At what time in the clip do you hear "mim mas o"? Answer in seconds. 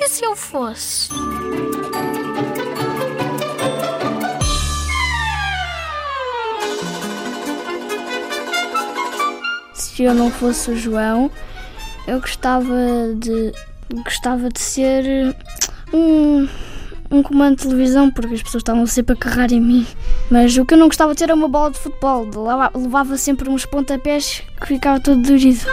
19.60-20.64